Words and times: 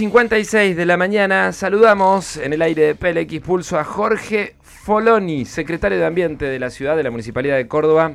56 0.00 0.78
de 0.78 0.86
la 0.86 0.96
mañana 0.96 1.52
saludamos 1.52 2.38
en 2.38 2.54
el 2.54 2.62
aire 2.62 2.84
de 2.84 2.94
PLX 2.94 3.40
Pulso 3.40 3.78
a 3.78 3.84
Jorge 3.84 4.54
Foloni, 4.62 5.44
secretario 5.44 5.98
de 5.98 6.06
Ambiente 6.06 6.46
de 6.46 6.58
la 6.58 6.70
ciudad 6.70 6.96
de 6.96 7.02
la 7.02 7.10
Municipalidad 7.10 7.58
de 7.58 7.68
Córdoba. 7.68 8.14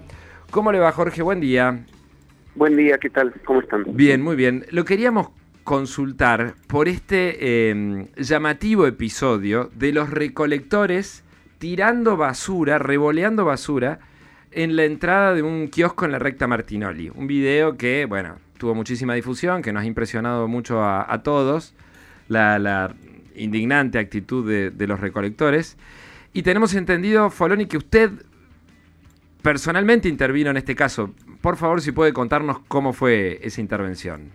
¿Cómo 0.50 0.72
le 0.72 0.80
va 0.80 0.92
Jorge? 0.92 1.22
Buen 1.22 1.40
día. 1.40 1.86
Buen 2.56 2.76
día, 2.76 2.98
¿qué 2.98 3.12
tal? 3.12 3.32
¿Cómo 3.46 3.62
están? 3.62 3.84
Bien, 3.90 4.20
muy 4.20 4.36
bien. 4.36 4.66
Lo 4.72 4.84
queríamos 4.84 5.30
consultar 5.64 6.56
por 6.66 6.88
este 6.88 7.70
em, 7.70 8.08
llamativo 8.18 8.88
episodio 8.88 9.70
de 9.76 9.92
los 9.92 10.10
recolectores 10.10 11.24
tirando 11.60 12.18
basura, 12.18 12.80
revoleando 12.80 13.46
basura 13.46 14.00
en 14.56 14.78
la 14.78 14.86
entrada 14.86 15.34
de 15.34 15.44
un 15.44 15.68
kiosco 15.68 16.06
en 16.06 16.14
la 16.14 16.20
recta 16.20 16.48
Martinoli. 16.48 17.12
Un 17.14 17.28
video 17.28 17.76
que, 17.76 18.06
bueno, 18.06 18.38
tuvo 18.58 18.74
muchísima 18.74 19.14
difusión, 19.14 19.62
que 19.62 19.74
nos 19.74 19.84
ha 19.84 19.86
impresionado 19.86 20.48
mucho 20.48 20.82
a, 20.82 21.22
todos, 21.24 21.76
la, 22.30 22.96
indignante 23.36 24.00
actitud 24.00 24.50
de, 24.50 24.88
los 24.88 25.02
recolectores. 25.02 25.78
Y 26.32 26.44
tenemos 26.44 26.74
entendido, 26.74 27.30
Foloni, 27.30 27.66
que 27.66 27.76
usted 27.76 28.12
personalmente 29.42 30.08
intervino 30.08 30.52
en 30.52 30.58
este 30.58 30.74
caso. 30.74 31.14
Por 31.42 31.58
favor, 31.58 31.82
si 31.82 31.92
puede 31.92 32.14
contarnos 32.14 32.60
cómo 32.60 32.94
fue 32.94 33.40
esa 33.44 33.60
intervención. 33.60 34.32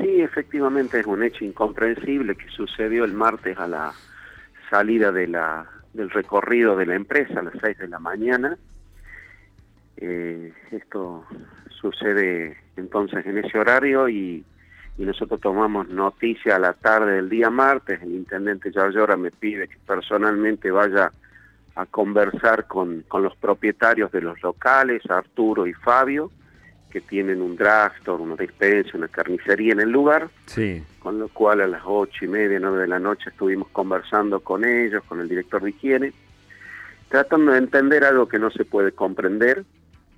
Sí, 0.00 0.20
efectivamente 0.20 1.00
es 1.00 1.06
un 1.06 1.24
hecho 1.24 1.44
incomprensible 1.44 2.36
que 2.36 2.48
sucedió 2.50 3.04
el 3.04 3.14
martes 3.14 3.58
a 3.58 3.66
la 3.66 3.92
salida 4.70 5.10
del 5.10 6.10
recorrido 6.10 6.76
de 6.76 6.86
la 6.86 6.94
empresa 6.94 7.40
a 7.40 7.42
las 7.42 7.54
6 7.60 7.78
de 7.78 7.88
la 7.88 7.98
mañana. 7.98 8.56
Eh, 10.00 10.52
esto 10.70 11.24
sucede 11.80 12.56
entonces 12.76 13.26
en 13.26 13.38
ese 13.38 13.58
horario 13.58 14.08
y, 14.08 14.44
nosotros 14.96 15.40
tomamos 15.40 15.88
noticia 15.88 16.56
a 16.56 16.58
la 16.58 16.72
tarde 16.72 17.12
del 17.12 17.28
día 17.28 17.50
martes, 17.50 18.02
el 18.02 18.16
intendente 18.16 18.72
Yarlora 18.72 19.16
me 19.16 19.30
pide 19.30 19.68
que 19.68 19.76
personalmente 19.86 20.72
vaya 20.72 21.12
a 21.76 21.86
conversar 21.86 22.66
con, 22.66 23.04
con 23.06 23.22
los 23.22 23.36
propietarios 23.36 24.10
de 24.10 24.22
los 24.22 24.42
locales, 24.42 25.08
Arturo 25.08 25.68
y 25.68 25.72
Fabio, 25.72 26.32
que 26.90 27.00
tienen 27.00 27.40
un 27.40 27.54
drugstore, 27.54 28.22
una 28.22 28.34
despensa, 28.34 28.98
una 28.98 29.06
carnicería 29.06 29.72
en 29.72 29.80
el 29.80 29.90
lugar, 29.90 30.30
sí. 30.46 30.82
con 30.98 31.20
lo 31.20 31.28
cual 31.28 31.60
a 31.60 31.68
las 31.68 31.82
ocho 31.84 32.24
y 32.24 32.28
media, 32.28 32.58
nueve 32.58 32.80
de 32.80 32.88
la 32.88 32.98
noche 32.98 33.30
estuvimos 33.30 33.68
conversando 33.68 34.40
con 34.40 34.64
ellos, 34.64 35.04
con 35.04 35.20
el 35.20 35.28
director 35.28 35.62
de 35.62 35.70
higiene, 35.70 36.12
tratando 37.08 37.52
de 37.52 37.58
entender 37.58 38.04
algo 38.04 38.26
que 38.26 38.40
no 38.40 38.50
se 38.50 38.64
puede 38.64 38.90
comprender, 38.90 39.64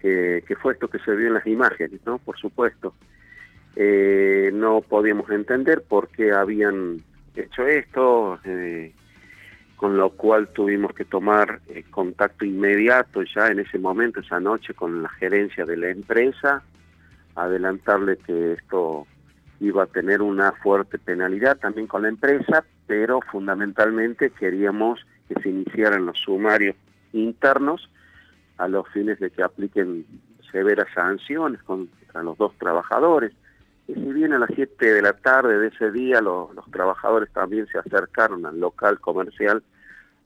que, 0.01 0.57
fue 0.61 0.73
esto 0.73 0.89
que 0.89 0.99
se 1.01 1.15
vio 1.15 1.29
en 1.29 1.35
las 1.35 1.47
imágenes, 1.47 2.01
¿no? 2.05 2.19
Por 2.19 2.39
supuesto. 2.39 2.95
Eh, 3.77 4.51
no 4.53 4.81
podíamos 4.81 5.31
entender 5.31 5.83
por 5.83 6.09
qué 6.09 6.33
habían 6.33 7.03
hecho 7.37 7.67
esto, 7.67 8.39
eh, 8.45 8.93
con 9.77 9.97
lo 9.97 10.11
cual 10.11 10.49
tuvimos 10.49 10.93
que 10.93 11.05
tomar 11.05 11.61
eh, 11.69 11.85
contacto 11.91 12.45
inmediato 12.45 13.23
ya 13.23 13.49
en 13.49 13.61
ese 13.61 13.79
momento, 13.79 14.21
esa 14.21 14.41
noche, 14.41 14.75
con 14.75 15.03
la 15.03 15.09
gerencia 15.11 15.65
de 15.65 15.77
la 15.77 15.91
empresa, 15.91 16.63
adelantarle 17.37 18.17
que 18.19 18.55
esto 18.55 19.07
iba 19.61 19.85
a 19.85 19.87
tener 19.87 20.23
una 20.23 20.53
fuerte 20.53 20.99
penalidad 20.99 21.59
también 21.59 21.87
con 21.87 22.03
la 22.03 22.09
empresa, 22.09 22.65
pero 22.87 23.21
fundamentalmente 23.31 24.31
queríamos 24.31 25.07
que 25.29 25.41
se 25.41 25.51
iniciaran 25.51 26.07
los 26.07 26.19
sumarios 26.19 26.75
internos 27.13 27.89
a 28.61 28.69
los 28.69 28.87
fines 28.89 29.19
de 29.19 29.31
que 29.31 29.43
apliquen 29.43 30.05
severas 30.53 30.87
sanciones 30.95 31.63
contra 31.63 32.23
los 32.23 32.37
dos 32.37 32.53
trabajadores. 32.59 33.33
Y 33.89 33.95
si 33.95 34.13
bien 34.13 34.35
a 34.35 34.39
las 34.39 34.51
7 34.55 34.93
de 34.93 35.03
la 35.03 35.15
tarde 35.15 35.59
de 35.59 35.69
ese 35.69 35.91
día 35.91 36.21
los, 36.21 36.51
trabajadores 36.71 37.31
también 37.33 37.67
se 37.69 37.79
acercaron 37.79 38.45
al 38.45 38.61
local 38.61 39.01
comercial 39.01 39.63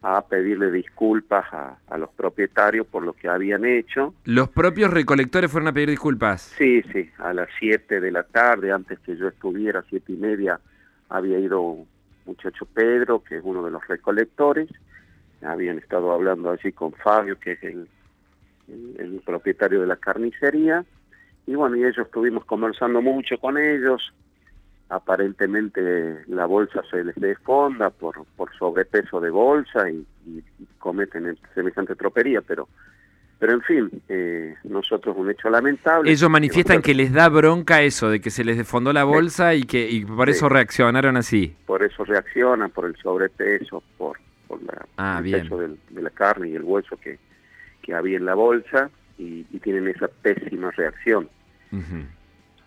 a 0.03 0.21
pedirle 0.27 0.71
disculpas 0.71 1.47
a, 1.53 1.97
los 1.97 2.11
propietarios 2.11 2.87
por 2.89 3.05
lo 3.05 3.15
que 3.15 3.29
habían 3.29 3.65
hecho. 3.65 4.13
¿Los 4.25 4.51
propios 4.51 4.91
recolectores 4.91 5.51
fueron 5.51 5.69
a 5.69 5.73
pedir 5.73 5.91
disculpas? 5.91 6.43
Sí, 6.59 6.83
sí, 6.93 7.09
a 7.19 7.33
las 7.33 7.49
7 7.59 8.01
de 8.01 8.11
la 8.11 8.25
tarde, 8.25 8.73
antes 8.73 8.99
que 8.99 9.17
yo 9.17 9.29
estuviera, 9.29 9.83
siete 9.89 10.13
y 10.13 10.17
media, 10.17 10.61
había 11.09 11.39
ido 11.39 11.61
un 11.61 11.87
muchacho 12.27 12.67
Pedro, 12.67 13.23
que 13.23 13.39
es 13.39 13.43
uno 13.45 13.65
de 13.65 13.71
los 13.71 13.87
recolectores, 13.87 14.69
habían 15.43 15.79
estado 15.79 16.13
hablando 16.13 16.51
allí 16.51 16.73
con 16.73 16.93
Fabio, 16.93 17.39
que 17.39 17.53
es 17.53 17.63
el 17.63 17.89
el, 18.69 19.21
propietario 19.25 19.81
de 19.81 19.87
la 19.87 19.97
carnicería, 19.97 20.85
y 21.47 21.55
bueno, 21.55 21.77
y 21.77 21.85
ellos 21.85 22.07
estuvimos 22.07 22.45
conversando 22.45 23.03
mucho 23.03 23.39
con 23.39 23.59
ellos, 23.59 24.13
aparentemente 24.89 26.25
la 26.29 26.47
bolsa 26.47 26.83
se 26.91 27.05
les 27.05 27.15
desfonda 27.17 27.91
por, 27.91 28.25
por 28.37 28.55
sobrepeso 28.57 29.21
de 29.21 29.31
bolsa 29.31 29.91
y, 29.91 30.07
cometen 30.79 31.39
semejante 31.55 31.95
tropería, 31.95 32.43
pero 32.43 32.69
pero 33.39 33.53
en 33.55 33.63
fin, 33.63 34.03
eh, 34.09 34.55
nosotros 34.65 35.15
un 35.19 35.31
hecho 35.31 35.51
lamentable. 35.51 36.11
Ellos 36.11 36.31
manifiestan 36.31 36.81
que 36.81 36.95
les 36.95 37.13
da 37.13 37.29
bronca 37.29 37.83
eso, 37.83 38.09
de 38.09 38.21
que 38.21 38.31
se 38.31 38.45
les 38.45 38.57
desfondó 38.57 38.93
la 38.93 39.05
bolsa 39.05 39.55
y 39.55 39.65
que 39.65 39.91
y 39.91 40.05
por 40.05 40.31
eso 40.31 40.49
reaccionaron 40.49 41.17
así. 41.17 41.55
Por 41.67 41.83
eso 41.83 42.05
reaccionan, 42.05 42.71
por 42.71 42.87
el 42.87 42.97
sobrepeso, 42.97 43.83
por, 43.99 44.19
por 44.47 44.63
la, 44.63 44.87
ah, 44.97 45.21
el 45.23 45.31
peso 45.31 45.59
de 45.59 46.03
la 46.03 46.11
carne 46.11 46.51
y 46.51 46.55
el 46.55 46.63
hueso 46.63 46.97
que, 46.97 47.19
que 47.85 47.95
había 47.95 48.17
en 48.17 48.25
la 48.25 48.35
bolsa 48.35 48.91
y, 49.19 49.45
tienen 49.61 49.89
esa 49.89 50.09
pésima 50.09 50.71
reacción. 50.73 51.29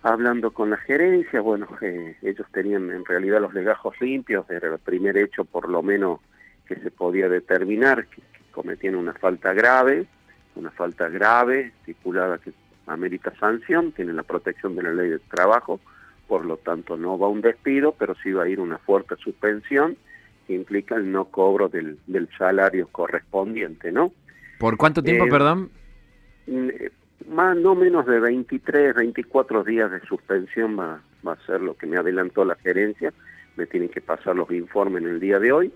Hablando 0.03 0.51
con 0.51 0.69
la 0.69 0.77
gerencia, 0.77 1.41
bueno, 1.41 1.67
eh, 1.81 2.15
ellos 2.21 2.45
tenían 2.51 2.89
en 2.91 3.05
realidad 3.05 3.41
los 3.41 3.53
legajos 3.53 3.99
limpios, 4.01 4.49
era 4.49 4.73
el 4.73 4.79
primer 4.79 5.17
hecho 5.17 5.45
por 5.45 5.69
lo 5.69 5.81
menos 5.83 6.19
que 6.65 6.75
se 6.75 6.91
podía 6.91 7.29
determinar 7.29 8.07
que, 8.07 8.21
cometían 8.51 8.95
una 8.95 9.13
falta 9.13 9.53
grave, 9.53 10.07
una 10.55 10.71
falta 10.71 11.07
grave, 11.09 11.73
estipulada 11.79 12.39
que 12.39 12.51
amerita 12.87 13.31
sanción, 13.39 13.91
tiene 13.91 14.13
la 14.13 14.23
protección 14.23 14.75
de 14.75 14.81
la 14.81 14.93
ley 14.93 15.09
de 15.09 15.19
trabajo, 15.19 15.79
por 16.27 16.43
lo 16.43 16.57
tanto 16.57 16.97
no 16.97 17.19
va 17.19 17.27
un 17.27 17.41
despido, 17.41 17.93
pero 17.97 18.15
sí 18.23 18.31
va 18.31 18.45
a 18.45 18.49
ir 18.49 18.59
una 18.59 18.79
fuerte 18.79 19.15
suspensión 19.17 19.95
que 20.47 20.55
implica 20.55 20.95
el 20.95 21.11
no 21.11 21.25
cobro 21.25 21.69
del, 21.69 21.99
del 22.07 22.27
salario 22.35 22.87
correspondiente, 22.87 23.91
¿no? 23.91 24.11
¿Por 24.59 24.77
cuánto 24.77 25.03
tiempo, 25.03 25.25
eh, 25.25 25.29
perdón? 25.29 25.69
Mm, 26.47 26.69
más 27.29 27.57
no 27.57 27.75
menos 27.75 28.05
de 28.05 28.19
23, 28.19 28.95
24 28.95 29.63
días 29.63 29.91
de 29.91 29.99
suspensión 30.01 30.79
va, 30.79 31.01
va 31.25 31.33
a 31.33 31.45
ser 31.45 31.61
lo 31.61 31.75
que 31.75 31.87
me 31.87 31.97
adelantó 31.97 32.45
la 32.45 32.55
gerencia. 32.55 33.13
Me 33.55 33.65
tienen 33.65 33.89
que 33.89 34.01
pasar 34.01 34.35
los 34.35 34.49
informes 34.51 35.03
en 35.03 35.09
el 35.09 35.19
día 35.19 35.39
de 35.39 35.51
hoy. 35.51 35.71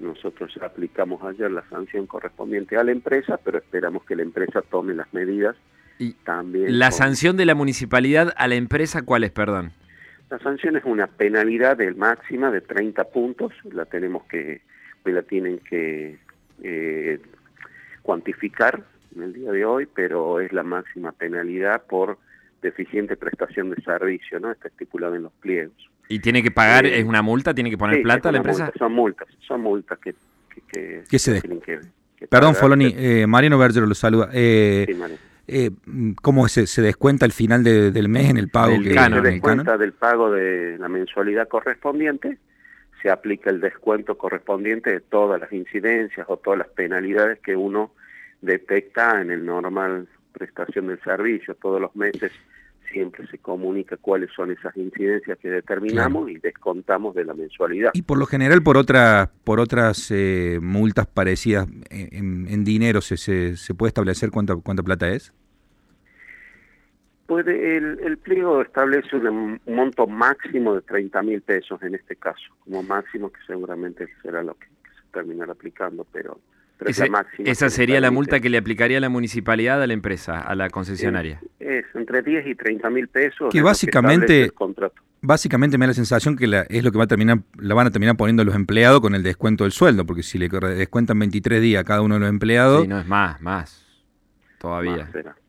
Nosotros 0.00 0.58
aplicamos 0.60 1.22
ayer 1.22 1.50
la 1.50 1.62
sanción 1.68 2.06
correspondiente 2.06 2.76
a 2.76 2.82
la 2.82 2.90
empresa, 2.90 3.38
pero 3.42 3.58
esperamos 3.58 4.04
que 4.04 4.16
la 4.16 4.22
empresa 4.22 4.60
tome 4.62 4.94
las 4.94 5.12
medidas. 5.14 5.54
Y 5.98 6.14
también 6.24 6.78
¿La 6.78 6.90
sanción 6.90 7.36
de 7.36 7.46
la 7.46 7.54
municipalidad 7.54 8.32
a 8.36 8.48
la 8.48 8.56
empresa 8.56 9.02
cuál 9.02 9.22
es, 9.22 9.30
perdón? 9.30 9.72
La 10.28 10.38
sanción 10.40 10.76
es 10.76 10.84
una 10.84 11.06
penalidad 11.06 11.76
del 11.76 11.94
máxima 11.94 12.50
de 12.50 12.62
30 12.62 13.04
puntos, 13.10 13.52
la 13.70 13.84
tenemos 13.84 14.24
que, 14.24 14.62
la 15.04 15.22
tienen 15.22 15.58
que 15.58 16.18
eh, 16.62 17.20
cuantificar 18.02 18.82
en 19.16 19.22
el 19.22 19.32
día 19.32 19.50
de 19.50 19.64
hoy, 19.64 19.86
pero 19.86 20.40
es 20.40 20.52
la 20.52 20.62
máxima 20.62 21.12
penalidad 21.12 21.82
por 21.88 22.18
deficiente 22.60 23.16
prestación 23.16 23.70
de 23.70 23.82
servicio, 23.82 24.38
¿no? 24.40 24.52
Está 24.52 24.68
estipulado 24.68 25.16
en 25.16 25.24
los 25.24 25.32
pliegos. 25.32 25.74
¿Y 26.08 26.20
tiene 26.20 26.42
que 26.42 26.50
pagar, 26.50 26.86
eh, 26.86 26.98
es 26.98 27.04
una 27.04 27.22
multa, 27.22 27.54
tiene 27.54 27.70
que 27.70 27.78
poner 27.78 28.02
plata 28.02 28.28
a 28.28 28.32
la 28.32 28.38
empresa? 28.38 28.72
son 28.78 28.92
multas, 28.92 29.28
son 29.46 29.60
multas 29.62 29.98
que, 29.98 30.14
que, 31.08 31.18
se 31.18 31.40
tienen 31.40 31.60
que, 31.60 31.80
Perdón, 32.28 32.54
Foloni, 32.54 32.94
eh, 32.96 33.26
Mariano 33.26 33.58
Bergero 33.58 33.86
lo 33.86 33.94
saluda. 33.94 34.30
Eh, 34.32 34.86
eh, 35.48 35.70
¿Cómo 36.22 36.48
se, 36.48 36.66
se, 36.66 36.82
descuenta 36.82 37.26
el 37.26 37.32
final 37.32 37.64
del 37.64 38.08
mes 38.08 38.30
en 38.30 38.36
el 38.36 38.48
pago? 38.48 38.78
que, 38.80 38.94
se 38.94 39.20
descuenta 39.20 39.76
del 39.76 39.92
pago 39.92 40.30
de 40.30 40.78
la 40.78 40.88
mensualidad 40.88 41.48
correspondiente 41.48 42.38
se 43.00 43.10
aplica 43.10 43.50
el 43.50 43.60
descuento 43.60 44.16
correspondiente 44.18 44.90
de 44.90 45.00
todas 45.00 45.40
las 45.40 45.52
incidencias 45.52 46.26
o 46.28 46.36
todas 46.36 46.58
las 46.58 46.68
penalidades 46.68 47.40
que 47.40 47.56
uno 47.56 47.92
detecta 48.40 49.20
en 49.20 49.30
el 49.30 49.44
normal 49.44 50.08
prestación 50.32 50.88
del 50.88 51.00
servicio. 51.00 51.54
Todos 51.54 51.80
los 51.80 51.94
meses 51.96 52.32
siempre 52.92 53.26
se 53.28 53.38
comunica 53.38 53.96
cuáles 53.96 54.30
son 54.34 54.52
esas 54.52 54.76
incidencias 54.76 55.38
que 55.38 55.48
determinamos 55.48 56.30
y 56.30 56.38
descontamos 56.38 57.14
de 57.14 57.24
la 57.24 57.34
mensualidad. 57.34 57.90
Y 57.94 58.02
por 58.02 58.18
lo 58.18 58.26
general 58.26 58.62
por 58.62 58.76
otras 58.76 59.30
por 59.44 59.60
otras 59.60 60.10
eh, 60.10 60.58
multas 60.60 61.06
parecidas 61.06 61.66
en, 61.90 62.64
dinero 62.64 63.00
se, 63.00 63.16
se, 63.16 63.74
puede 63.74 63.88
establecer 63.88 64.30
cuánta 64.30 64.54
cuánta 64.56 64.82
plata 64.82 65.08
es 65.08 65.32
el, 67.40 68.18
pliego 68.22 68.62
establece 68.62 69.16
un, 69.16 69.60
monto 69.66 70.06
máximo 70.06 70.74
de 70.74 70.82
30 70.82 71.22
mil 71.22 71.40
pesos 71.42 71.82
en 71.82 71.94
este 71.94 72.16
caso, 72.16 72.42
como 72.64 72.82
máximo 72.82 73.30
que 73.30 73.40
seguramente 73.46 74.08
será 74.22 74.42
lo 74.42 74.54
que, 74.54 74.66
se 74.66 75.12
terminará 75.12 75.52
aplicando, 75.52 76.06
pero 76.12 76.40
Esa 77.38 77.70
sería 77.70 78.00
la 78.00 78.10
multa 78.10 78.40
que 78.40 78.50
le 78.50 78.58
aplicaría 78.58 79.00
la 79.00 79.08
municipalidad 79.08 79.82
a 79.82 79.86
la 79.86 79.92
empresa, 79.92 80.40
a 80.40 80.54
la 80.54 80.70
concesionaria. 80.70 81.40
Es, 81.60 81.84
entre 81.94 82.22
10 82.22 82.46
y 82.46 82.54
30 82.54 82.90
mil 82.90 83.08
pesos. 83.08 83.52
Que 83.52 83.62
básicamente, 83.62 84.50
básicamente 85.20 85.78
me 85.78 85.84
da 85.84 85.88
la 85.88 85.94
sensación 85.94 86.36
que 86.36 86.44
es 86.68 86.84
lo 86.84 86.92
que 86.92 86.98
va 86.98 87.04
a 87.04 87.08
terminar, 87.08 87.38
la 87.58 87.74
van 87.74 87.86
a 87.86 87.90
terminar 87.90 88.16
poniendo 88.16 88.44
los 88.44 88.54
empleados 88.54 89.00
con 89.00 89.14
el 89.14 89.22
descuento 89.22 89.64
del 89.64 89.72
sueldo, 89.72 90.06
porque 90.06 90.22
si 90.22 90.38
le 90.38 90.48
descuentan 90.48 91.18
23 91.18 91.60
días 91.60 91.80
a 91.80 91.84
cada 91.84 92.02
uno 92.02 92.14
de 92.14 92.20
los 92.20 92.28
empleados... 92.28 92.82
Sí, 92.82 92.88
no 92.88 93.00
es 93.00 93.06
más, 93.06 93.40
más, 93.40 93.86
todavía. 94.58 95.08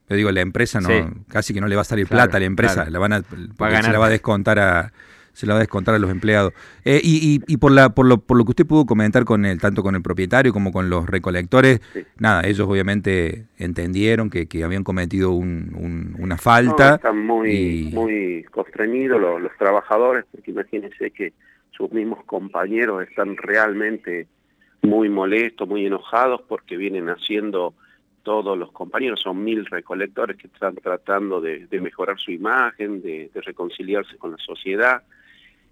Yo 0.09 0.15
digo, 0.15 0.31
la 0.31 0.41
empresa 0.41 0.81
no, 0.81 0.89
casi 1.29 1.53
que 1.53 1.61
no 1.61 1.67
le 1.67 1.75
va 1.75 1.81
a 1.81 1.85
salir 1.85 2.07
plata 2.07 2.37
a 2.37 2.39
la 2.39 2.45
empresa, 2.45 2.89
la 2.89 2.99
van 2.99 3.13
a, 3.13 3.21
se 3.21 3.91
la 3.91 3.99
va 3.99 4.07
a 4.07 4.09
descontar 4.09 4.59
a 4.59 4.91
se 5.33 5.47
la 5.47 5.53
va 5.53 5.59
a 5.59 5.61
descontar 5.61 5.95
a 5.95 5.99
los 5.99 6.11
empleados. 6.11 6.53
Eh, 6.85 7.01
y, 7.03 7.41
y, 7.47 7.57
por, 7.57 7.71
la, 7.71 7.89
por, 7.89 8.05
lo, 8.05 8.19
por 8.19 8.37
lo 8.37 8.45
que 8.45 8.51
usted 8.51 8.67
pudo 8.67 8.85
comentar 8.85 9.25
con 9.25 9.45
el, 9.45 9.59
tanto 9.59 9.81
con 9.81 9.95
el 9.95 10.01
propietario 10.01 10.53
como 10.53 10.71
con 10.71 10.89
los 10.89 11.07
recolectores, 11.07 11.81
nada, 12.19 12.43
ellos 12.45 12.67
obviamente 12.69 13.45
entendieron 13.57 14.29
que, 14.29 14.47
que 14.47 14.63
habían 14.63 14.83
cometido 14.83 15.31
un, 15.31 16.15
una 16.19 16.37
falta. 16.37 16.95
están 16.95 17.25
muy, 17.25 17.89
muy 17.91 18.45
constreñidos 18.51 19.19
los, 19.19 19.41
los 19.41 19.51
trabajadores, 19.57 20.25
porque 20.31 20.51
imagínense 20.51 21.11
que 21.11 21.33
sus 21.71 21.91
mismos 21.91 22.23
compañeros 22.25 23.03
están 23.07 23.35
realmente 23.35 24.27
muy 24.83 25.09
molestos, 25.09 25.67
muy 25.67 25.85
enojados, 25.85 26.41
porque 26.47 26.77
vienen 26.77 27.09
haciendo 27.09 27.73
todos 28.23 28.57
los 28.57 28.71
compañeros, 28.71 29.21
son 29.21 29.43
mil 29.43 29.65
recolectores 29.65 30.37
que 30.37 30.47
están 30.47 30.75
tratando 30.75 31.41
de, 31.41 31.67
mejorar 31.81 32.19
su 32.19 32.31
imagen, 32.31 33.01
de, 33.01 33.29
reconciliarse 33.35 34.17
con 34.17 34.31
la 34.31 34.37
sociedad. 34.37 35.03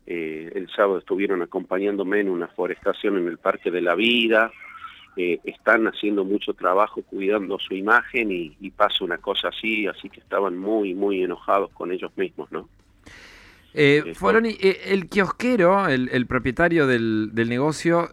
Eh, 0.05 0.51
el 0.53 0.69
sábado 0.69 0.99
estuvieron 0.99 1.41
acompañándome 1.41 2.19
en 2.19 2.29
una 2.29 2.47
forestación 2.47 3.17
en 3.17 3.27
el 3.27 3.37
Parque 3.37 3.71
de 3.71 3.81
la 3.81 3.95
Vida, 3.95 4.51
eh, 5.17 5.39
están 5.43 5.87
haciendo 5.87 6.23
mucho 6.23 6.53
trabajo 6.53 7.01
cuidando 7.03 7.59
su 7.59 7.73
imagen 7.73 8.31
y, 8.31 8.69
pasa 8.71 9.03
una 9.03 9.17
cosa 9.17 9.49
así, 9.49 9.87
así 9.87 10.09
que 10.09 10.19
estaban 10.19 10.57
muy, 10.57 10.93
muy 10.93 11.23
enojados 11.23 11.69
con 11.71 11.91
ellos 11.91 12.11
mismos, 12.15 12.51
¿no? 12.51 12.69
Eh, 13.73 14.03
eh 14.05 14.79
el 14.85 15.07
kiosquero, 15.07 15.87
el, 15.87 16.25
propietario 16.27 16.87
del, 16.87 17.29
del, 17.33 17.49
negocio, 17.49 18.09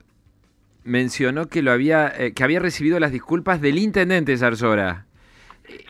mencionó 0.89 1.49
que 1.49 1.63
lo 1.63 1.71
había 1.71 2.09
eh, 2.09 2.33
que 2.33 2.43
había 2.43 2.61
recibido 2.61 2.99
las 2.99 3.13
disculpas 3.13 3.61
del 3.61 3.79
intendente 3.79 4.37
Zarzora. 4.37 5.05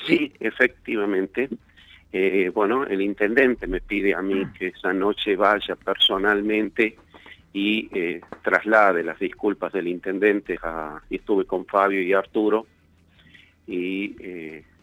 Sí, 0.07 0.33
efectivamente. 0.41 1.49
Eh, 2.13 2.51
bueno, 2.55 2.85
el 2.85 3.01
intendente 3.03 3.67
me 3.67 3.81
pide 3.81 4.15
a 4.15 4.23
mí 4.23 4.45
que 4.59 4.69
esa 4.69 4.93
noche 4.93 5.37
vaya 5.37 5.77
personalmente 5.77 6.97
y 7.53 7.89
eh, 7.93 8.21
traslade 8.43 9.03
las 9.03 9.19
disculpas 9.19 9.73
del 9.73 9.89
intendente. 9.89 10.59
A, 10.63 11.01
y 11.09 11.17
estuve 11.17 11.45
con 11.45 11.65
Fabio 11.67 12.03
y 12.03 12.13
Arturo 12.13 12.67
y 13.67 14.17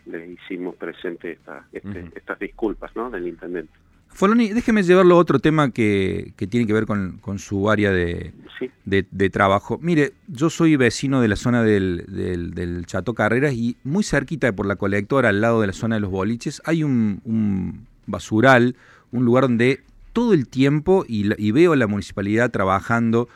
le 0.06 0.28
hicimos 0.28 0.76
presente 0.76 1.40
este, 1.72 2.06
estas 2.16 2.38
disculpas 2.38 2.96
¿no? 2.96 3.10
del 3.10 3.28
intendente. 3.28 3.74
Foloni, 4.16 4.54
déjeme 4.54 4.82
llevarlo 4.82 5.16
a 5.16 5.18
otro 5.18 5.40
tema 5.40 5.72
que, 5.72 6.34
tiene 6.50 6.66
que 6.66 6.72
ver 6.72 6.86
con, 6.86 7.38
su 7.38 7.70
área 7.70 7.92
de, 7.92 8.32
de, 8.86 9.30
trabajo. 9.30 9.78
Mire, 9.82 10.14
yo 10.30 10.50
soy 10.50 10.78
vecino 10.78 11.20
de 11.20 11.28
la 11.28 11.36
zona 11.36 11.64
del, 11.64 12.06
del, 12.08 12.86
Chato 12.86 13.14
Carreras 13.14 13.54
y 13.54 13.76
muy 13.84 14.06
cerquita 14.06 14.54
por 14.54 14.68
la 14.68 14.78
colectora, 14.78 15.28
al 15.28 15.42
lado 15.42 15.60
de 15.60 15.68
la 15.68 15.74
zona 15.74 15.96
de 15.96 16.00
los 16.00 16.12
boliches, 16.12 16.62
hay 16.64 16.86
un, 16.86 17.88
basural, 18.06 18.78
un 19.12 19.26
lugar 19.26 19.44
donde 19.44 19.82
todo 20.14 20.34
el 20.34 20.48
tiempo, 20.48 21.04
y, 21.06 21.30
y 21.38 21.52
veo 21.52 21.76
la 21.76 21.88
municipalidad 21.88 22.52
trabajando 22.52 23.28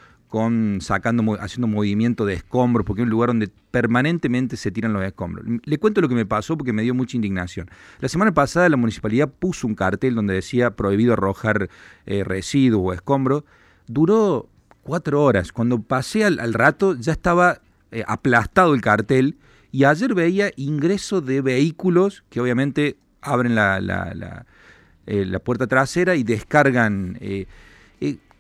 sacando, 0.80 1.38
haciendo 1.40 1.68
movimiento 1.68 2.26
de 2.26 2.36
escombros, 2.36 2.86
porque 2.86 3.02
es 3.02 3.06
un 3.06 3.10
lugar 3.10 3.30
donde 3.30 3.50
permanentemente 3.72 4.58
se 4.58 4.72
tiran 4.72 4.94
los 4.94 5.04
escombros. 5.04 5.46
Le 5.64 5.78
cuento 5.80 6.02
lo 6.02 6.10
que 6.10 6.16
me 6.16 6.26
pasó 6.26 6.56
porque 6.56 6.74
me 6.74 6.84
dio 6.84 6.94
mucha 6.94 7.18
indignación. 7.18 7.70
La 8.00 8.10
semana 8.10 8.34
pasada 8.34 8.70
la 8.70 8.78
municipalidad 8.78 9.30
puso 9.30 9.66
un 9.66 9.76
cartel 9.76 10.16
donde 10.16 10.36
decía 10.36 10.76
prohibido 10.76 11.14
arrojar 11.14 11.70
eh, 12.06 12.24
residuos 12.24 12.82
o 12.86 12.94
escombros. 12.94 13.44
Duró 13.88 14.48
cuatro 14.84 15.24
horas. 15.24 15.52
Cuando 15.52 15.82
pasé 15.82 16.26
al, 16.26 16.54
rato 16.54 16.96
ya 16.96 17.12
estaba 17.12 17.62
eh, 17.92 18.04
aplastado 18.08 18.74
el 18.76 18.82
cartel 18.82 19.38
y 19.72 19.86
ayer 19.86 20.14
veía 20.14 20.52
ingreso 20.58 21.22
de 21.22 21.42
vehículos 21.42 22.24
que 22.30 22.40
obviamente 22.40 22.98
abren 23.22 23.56
la, 23.56 23.82
la, 23.82 24.14
la, 24.14 24.46
eh, 25.08 25.26
la 25.26 25.40
puerta 25.40 25.66
trasera 25.66 26.16
y 26.16 26.24
descargan 26.24 27.18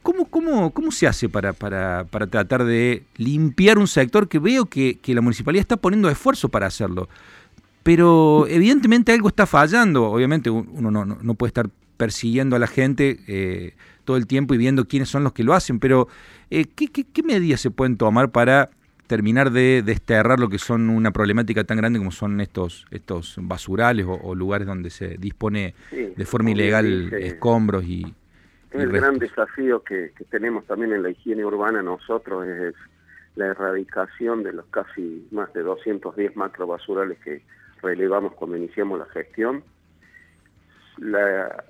¿Cómo, 0.01 0.25
cómo, 0.25 0.71
cómo 0.71 0.91
se 0.91 1.07
hace 1.07 1.27
para, 1.29 1.53
para, 1.53 2.05
para, 2.05 2.27
tratar 2.27 2.63
de 2.63 3.03
limpiar 3.17 3.77
un 3.77 3.87
sector 3.87 4.27
que 4.27 4.39
veo 4.39 4.65
que, 4.65 4.99
la 5.07 5.21
municipalidad 5.21 5.61
está 5.61 5.77
poniendo 5.77 6.09
esfuerzo 6.09 6.49
para 6.49 6.67
hacerlo? 6.67 7.09
Pero 7.83 8.45
evidentemente 8.47 9.11
algo 9.11 9.27
está 9.27 9.45
fallando. 9.45 10.05
Obviamente 10.05 10.49
uno 10.49 10.91
no, 10.91 11.05
no 11.05 11.33
puede 11.33 11.49
estar 11.49 11.69
persiguiendo 11.99 12.55
a 12.55 12.59
la 12.59 12.67
gente 12.67 13.19
eh, 13.27 13.73
todo 14.05 14.15
el 14.15 14.25
tiempo 14.25 14.53
y 14.53 14.57
viendo 14.57 14.85
quiénes 14.85 15.09
son 15.09 15.25
los 15.25 15.33
que 15.33 15.43
lo 15.43 15.53
hacen, 15.53 15.79
pero 15.79 16.07
eh, 16.49 16.65
¿qué, 16.73 16.87
qué, 16.87 17.23
medidas 17.23 17.59
se 17.59 17.71
pueden 17.71 17.97
tomar 17.97 18.31
para 18.31 18.69
terminar 19.05 19.51
de 19.51 19.83
desterrar 19.85 20.39
lo 20.39 20.47
que 20.47 20.59
son 20.59 20.89
una 20.89 21.11
problemática 21.11 21.65
tan 21.65 21.75
grande 21.77 21.99
como 21.99 22.11
son 22.11 22.39
estos 22.39 22.85
estos 22.91 23.35
basurales 23.41 24.05
o, 24.07 24.33
lugares 24.33 24.65
donde 24.65 24.91
se 24.91 25.17
dispone 25.17 25.73
de 25.91 26.25
forma 26.25 26.51
ilegal 26.51 27.11
escombros 27.13 27.83
y, 27.83 28.05
el 28.71 28.91
gran 28.91 29.17
desafío 29.17 29.83
que, 29.83 30.11
tenemos 30.29 30.65
también 30.65 30.93
en 30.93 31.03
la 31.03 31.09
higiene 31.09 31.43
urbana 31.43 31.81
nosotros 31.81 32.47
es 32.47 32.75
la 33.35 33.47
erradicación 33.47 34.43
de 34.43 34.53
los 34.53 34.65
casi 34.67 35.27
más 35.31 35.51
de 35.53 35.61
210 35.63 36.35
macrobasurales 36.35 37.17
que 37.19 37.41
relevamos 37.81 38.33
cuando 38.33 38.57
iniciamos 38.57 38.99
la 38.99 39.05
gestión. 39.05 39.63
La, 40.97 41.63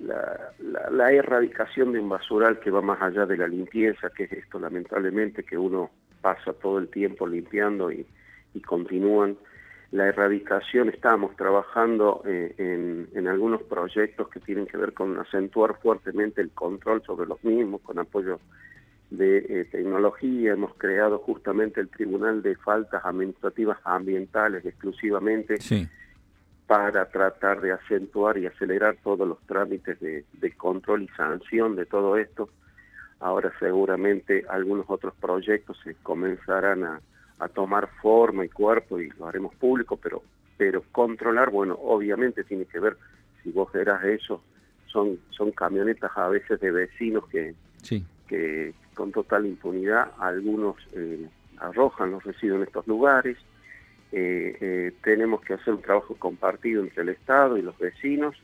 la, 0.90 1.12
erradicación 1.12 1.92
de 1.92 2.00
un 2.00 2.08
basural 2.08 2.58
que 2.58 2.72
va 2.72 2.82
más 2.82 3.00
allá 3.00 3.26
de 3.26 3.36
la 3.36 3.46
limpieza, 3.46 4.10
que 4.10 4.24
es 4.24 4.32
esto 4.32 4.58
lamentablemente 4.58 5.44
que 5.44 5.56
uno 5.56 5.90
pasa 6.20 6.52
todo 6.52 6.78
el 6.78 6.88
tiempo 6.88 7.28
limpiando 7.28 7.92
y, 7.92 8.04
y 8.54 8.60
continúan 8.60 9.36
la 9.92 10.06
erradicación, 10.06 10.88
estamos 10.88 11.34
trabajando 11.36 12.22
eh, 12.24 12.54
en, 13.12 13.26
algunos 13.26 13.62
proyectos 13.62 14.28
que 14.28 14.40
tienen 14.40 14.66
que 14.66 14.76
ver 14.76 14.92
con 14.92 15.18
acentuar 15.18 15.78
fuertemente 15.80 16.40
el 16.40 16.50
control 16.50 17.02
sobre 17.04 17.26
los 17.26 17.42
mismos, 17.42 17.80
con 17.80 17.98
apoyo 17.98 18.40
de 19.10 19.38
eh, 19.38 19.64
tecnología. 19.64 20.52
Hemos 20.52 20.74
creado 20.74 21.18
justamente 21.18 21.80
el 21.80 21.88
Tribunal 21.88 22.42
de 22.42 22.54
Faltas 22.56 23.04
Administrativas 23.04 23.78
Ambientales 23.84 24.64
exclusivamente 24.64 25.58
para 26.66 27.08
tratar 27.10 27.60
de 27.60 27.72
acentuar 27.72 28.38
y 28.38 28.46
acelerar 28.46 28.96
todos 29.02 29.26
los 29.26 29.40
trámites 29.46 29.98
de 30.00 30.52
control 30.56 31.02
y 31.02 31.08
sanción 31.08 31.74
de 31.74 31.86
todo 31.86 32.16
esto. 32.16 32.48
Ahora 33.18 33.52
seguramente 33.58 34.44
algunos 34.48 34.86
otros 34.88 35.14
proyectos 35.20 35.78
se 35.82 35.94
comenzarán 35.96 36.84
a 36.84 37.00
a 37.40 37.48
tomar 37.48 37.88
forma 38.00 38.44
y 38.44 38.48
cuerpo 38.48 39.00
y 39.00 39.08
lo 39.18 39.26
haremos 39.26 39.54
público, 39.54 39.96
pero, 39.96 40.22
pero 40.56 40.84
controlar, 40.92 41.50
bueno, 41.50 41.76
obviamente 41.82 42.44
tiene 42.44 42.66
que 42.66 42.78
ver, 42.78 42.96
si 43.42 43.50
vos 43.50 43.72
verás 43.72 44.04
eso, 44.04 44.42
son, 44.86 45.18
son 45.30 45.50
camionetas 45.52 46.10
a 46.16 46.28
veces 46.28 46.60
de 46.60 46.70
vecinos 46.70 47.24
que, 47.28 47.54
que 48.28 48.74
con 48.94 49.12
total 49.12 49.46
impunidad 49.46 50.12
algunos 50.18 50.76
eh, 50.92 51.26
arrojan 51.58 52.10
los 52.10 52.22
residuos 52.24 52.58
en 52.58 52.66
estos 52.66 52.86
lugares. 52.86 53.38
Eh, 54.12 54.56
eh, 54.60 54.92
tenemos 55.02 55.40
que 55.40 55.54
hacer 55.54 55.74
un 55.74 55.82
trabajo 55.82 56.14
compartido 56.16 56.82
entre 56.82 57.02
el 57.04 57.08
Estado 57.10 57.56
y 57.56 57.62
los 57.62 57.78
vecinos. 57.78 58.36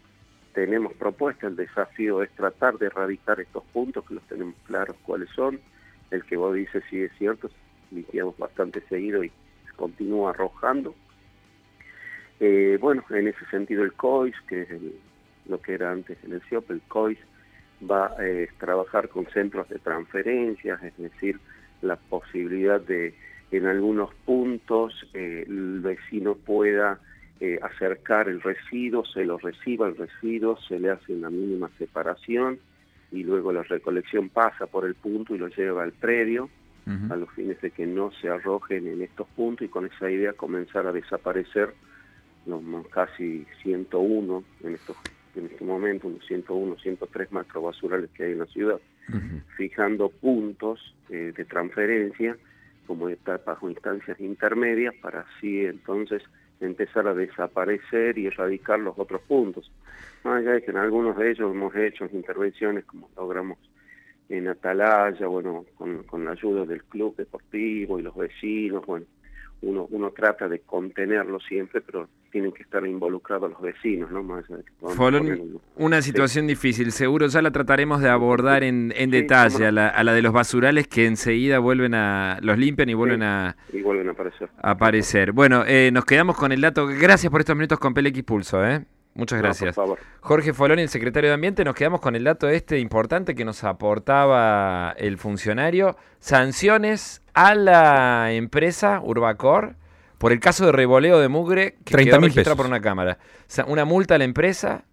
Tenemos 0.55 0.95
propuestas, 0.95 1.51
el 1.51 1.57
desafío 1.57 2.23
es 2.23 2.31
tratar 2.31 2.79
de 2.79 2.87
erradicar 2.87 3.41
estos 3.41 3.65
puntos, 3.65 4.05
que 4.07 4.15
los 4.15 4.23
tenemos 4.25 4.55
claros 4.67 4.97
cuáles 5.03 5.29
son. 5.31 5.61
El 6.11 6.25
que 6.25 6.37
vos 6.37 6.55
dices 6.55 6.83
sí 6.89 7.03
es 7.03 7.13
cierto, 7.19 7.51
limpiamos 7.91 8.37
bastante 8.39 8.81
seguido 8.89 9.23
y 9.25 9.31
continúa 9.77 10.31
arrojando. 10.31 10.95
Eh, 12.41 12.79
bueno, 12.81 13.05
en 13.11 13.29
ese 13.29 13.47
sentido 13.51 13.85
el 13.85 13.93
COIS, 13.93 14.35
que 14.49 14.63
es 14.63 14.69
lo 15.47 15.61
que 15.61 15.75
era 15.75 15.93
antes 15.93 16.19
el 16.25 16.43
CIOP, 16.43 16.71
el 16.71 16.83
COIS 16.83 17.19
va 17.89 18.09
a 18.19 18.27
eh, 18.27 18.49
trabajar 18.59 19.09
con 19.09 19.27
centros 19.27 19.69
de 19.69 19.79
transferencias, 19.79 20.83
es 20.83 20.97
decir, 20.97 21.39
la 21.83 21.97
posibilidad 21.97 22.81
de 22.81 23.15
en 23.53 23.67
algunos 23.67 24.13
puntos 24.25 24.93
eh, 25.15 25.45
el 25.47 25.81
vecino 25.81 26.35
pueda 26.35 26.99
acercar 27.61 28.31
el 28.31 28.41
residuo, 28.41 29.05
se 29.05 29.27
lo 29.27 29.37
reciba 29.37 29.87
el 29.87 29.95
residuo, 29.95 30.59
se 30.63 30.81
le 30.81 30.89
hace 30.89 31.13
una 31.13 31.29
mínima 31.29 31.71
separación 31.77 32.59
y 33.13 33.25
luego 33.25 33.53
la 33.53 33.63
recolección 33.63 34.31
pasa 34.31 34.67
por 34.67 34.87
el 34.87 34.95
punto 34.95 35.35
y 35.35 35.39
lo 35.39 35.49
lleva 35.49 35.83
al 35.83 35.93
predio 35.93 36.49
a 36.87 37.17
los 37.17 37.29
fines 37.31 37.61
de 37.61 37.73
que 37.73 37.85
no 37.85 38.13
se 38.13 38.29
arrojen 38.29 38.87
en 38.87 39.03
estos 39.03 39.27
puntos 39.29 39.67
y 39.67 39.69
con 39.69 39.87
esa 39.87 40.09
idea 40.09 40.33
comenzar 40.35 40.87
a 40.87 40.93
desaparecer 40.93 41.75
los 42.47 42.63
casi 42.89 43.45
101 43.63 44.45
en 44.63 44.75
estos 44.75 44.97
en 45.37 45.47
este 45.47 45.65
momento, 45.65 46.09
unos 46.09 46.25
101, 46.27 46.77
103 46.79 47.33
macrobasurales 47.33 48.11
que 48.11 48.25
hay 48.25 48.33
en 48.33 48.39
la 48.39 48.47
ciudad, 48.47 48.81
fijando 49.57 50.09
puntos 50.09 50.95
eh, 51.11 51.33
de 51.37 51.45
transferencia 51.45 52.37
como 52.87 53.09
etapas 53.09 53.59
o 53.61 53.69
instancias 53.69 54.19
intermedias 54.21 54.95
para 55.03 55.21
así 55.21 55.67
entonces 55.67 56.23
empezar 56.61 57.07
a 57.07 57.15
desaparecer 57.15 58.17
y 58.17 58.27
erradicar 58.27 58.79
los 58.79 58.99
otros 58.99 59.21
puntos. 59.23 59.71
Más 60.25 60.41
allá 60.41 60.53
de 60.53 60.63
que 60.63 60.71
en 60.71 60.79
algunos 60.79 61.17
de 61.17 61.31
ellos 61.31 61.53
hemos 61.53 61.75
hecho 61.77 62.09
intervenciones 62.13 62.85
como 62.85 63.11
logramos 63.17 63.59
en 64.29 64.49
Atalaya, 64.49 65.27
bueno, 65.27 65.65
con, 65.77 66.03
con 66.05 66.25
la 66.25 66.33
ayuda 66.33 66.65
del 66.65 66.83
club 66.85 67.17
deportivo 67.17 67.99
y 67.99 68.03
los 68.03 68.17
vecinos, 68.17 68.85
bueno, 68.87 69.07
uno, 69.63 69.87
uno 69.91 70.11
trata 70.11 70.49
de 70.49 70.61
contenerlo 70.61 71.41
siempre, 71.41 71.81
pero 71.81 72.09
tienen 72.31 72.53
que 72.53 72.63
estar 72.63 72.87
involucrados 72.87 73.51
los 73.51 73.63
vecinos, 73.63 74.11
¿no? 74.11 74.23
Más 74.23 74.45
una 75.77 76.03
situación 76.03 76.47
difícil, 76.47 76.93
seguro 76.93 77.27
ya 77.29 77.41
la 77.41 77.51
trataremos 77.51 78.03
de 78.03 78.11
abordar 78.11 78.63
en, 78.63 78.93
en 78.95 79.11
detalle, 79.11 79.67
a, 79.67 79.73
la, 79.73 79.89
a, 79.89 80.05
la, 80.05 80.13
de 80.13 80.23
los 80.23 80.33
basurales 80.33 80.87
que 80.87 81.07
enseguida 81.07 81.59
vuelven 81.59 81.95
a, 81.95 82.39
los 82.43 82.59
limpian 82.59 82.89
y 82.91 82.95
vuelven 82.95 83.23
a... 83.23 83.57
Y 83.73 83.81
vuelven 83.81 84.09
a 84.09 84.13
aparecer. 84.13 84.49
aparecer. 84.59 85.33
Bueno, 85.33 85.65
eh, 85.67 85.91
nos 85.93 86.05
quedamos 86.05 86.37
con 86.37 86.53
el 86.53 86.61
dato, 86.61 86.87
gracias 86.87 87.31
por 87.31 87.41
estos 87.41 87.57
minutos 87.57 87.79
con 87.79 87.95
PLX 87.95 88.23
Pulso, 88.23 88.67
¿eh? 88.67 88.85
Muchas 89.17 89.41
gracias. 89.41 89.75
Jorge 90.21 90.53
Foloni, 90.53 90.83
el 90.83 90.89
secretario 90.91 91.31
de 91.31 91.35
Ambiente, 91.35 91.65
nos 91.65 91.75
quedamos 91.75 92.01
con 92.01 92.15
el 92.15 92.25
dato 92.25 92.49
este 92.49 92.79
importante 92.79 93.35
que 93.35 93.45
nos 93.45 93.65
aportaba 93.65 94.95
el 94.99 95.17
funcionario. 95.17 95.97
Sanciones 96.21 97.23
a 97.33 97.55
la 97.55 98.33
empresa 98.33 99.01
Urbacor 99.03 99.75
por 100.19 100.33
el 100.33 100.41
caso 100.41 100.67
de 100.67 100.73
revoleo 100.73 101.19
de 101.19 101.29
mugre 101.29 101.77
que 101.85 101.93
30 101.93 102.11
quedó 102.11 102.21
registrado 102.21 102.57
por 102.57 102.67
una 102.67 102.81
cámara. 102.81 103.19
Una 103.67 103.85
multa 103.87 104.17
a 104.17 104.19
la 104.19 104.25
empresa, 104.25 104.85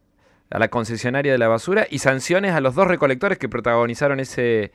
a 0.50 0.60
la 0.60 0.70
concesionaria 0.70 1.32
de 1.32 1.38
la 1.38 1.50
basura 1.50 1.86
y 1.90 2.00
sanciones 2.00 2.54
a 2.54 2.62
los 2.62 2.76
dos 2.76 2.88
recolectores 2.88 3.38
que 3.38 3.50
protagonizaron 3.50 4.22
ese 4.22 4.72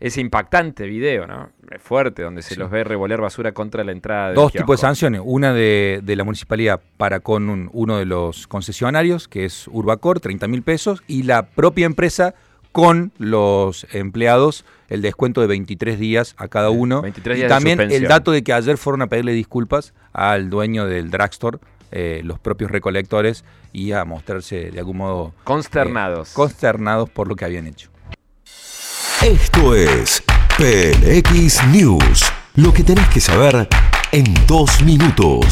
ese 0.00 0.22
impactante 0.22 0.86
video, 0.86 1.26
¿no? 1.26 1.50
Es 1.70 1.80
fuerte, 1.82 2.22
donde 2.22 2.40
se 2.40 2.56
los 2.56 2.70
ve 2.70 2.84
revolear 2.84 3.20
basura 3.20 3.52
contra 3.52 3.84
la 3.84 3.92
entrada. 3.92 4.32
Dos 4.32 4.50
tipos 4.50 4.80
de 4.80 4.80
sanciones. 4.80 5.20
Una 5.22 5.52
de, 5.52 6.02
la 6.06 6.24
municipalidad 6.24 6.80
para 6.96 7.20
con 7.20 7.70
uno 7.72 7.98
de 7.98 8.06
los 8.06 8.46
concesionarios, 8.46 9.28
que 9.28 9.44
es 9.44 9.68
Urbacor, 9.68 10.18
30 10.18 10.48
mil 10.48 10.62
pesos, 10.62 11.02
y 11.06 11.24
la 11.24 11.46
propia 11.46 11.84
empresa 11.84 12.34
con 12.72 13.12
los 13.18 13.86
empleados 13.92 14.64
el 14.88 15.02
descuento 15.02 15.40
de 15.40 15.48
23 15.48 15.98
días 15.98 16.34
a 16.38 16.48
cada 16.48 16.70
uno. 16.70 17.02
23 17.02 17.36
días 17.36 17.46
y 17.46 17.48
también 17.48 17.80
el 17.80 18.08
dato 18.08 18.32
de 18.32 18.42
que 18.42 18.52
ayer 18.52 18.78
fueron 18.78 19.02
a 19.02 19.06
pedirle 19.08 19.32
disculpas 19.32 19.92
al 20.12 20.48
dueño 20.50 20.86
del 20.86 21.10
drugstore, 21.10 21.58
eh, 21.92 22.22
los 22.24 22.38
propios 22.38 22.70
recolectores, 22.70 23.44
y 23.72 23.92
a 23.92 24.04
mostrarse 24.04 24.70
de 24.70 24.78
algún 24.78 24.96
modo... 24.96 25.34
Consternados. 25.44 26.30
Eh, 26.30 26.34
consternados 26.34 27.10
por 27.10 27.28
lo 27.28 27.36
que 27.36 27.44
habían 27.44 27.66
hecho. 27.66 27.89
Esto 29.22 29.74
es 29.74 30.22
PLX 30.56 31.66
News. 31.66 32.24
Lo 32.54 32.72
que 32.72 32.82
tenés 32.82 33.06
que 33.10 33.20
saber 33.20 33.68
en 34.12 34.24
dos 34.46 34.80
minutos. 34.80 35.44